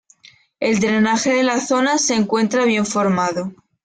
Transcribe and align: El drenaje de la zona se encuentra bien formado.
El 0.59 0.79
drenaje 0.79 1.31
de 1.31 1.43
la 1.43 1.59
zona 1.59 1.99
se 1.99 2.15
encuentra 2.15 2.65
bien 2.65 2.87
formado. 2.87 3.51